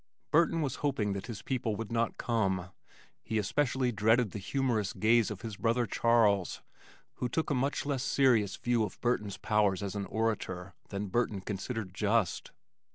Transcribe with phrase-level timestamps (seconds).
[0.31, 2.71] Burton was hoping that his people would not come,
[3.21, 6.63] he especially dreaded the humorous gaze of his brother Charles
[7.17, 11.39] who took a much less serious view of Burton's powers as an orator than Burton
[11.39, 12.51] considered just.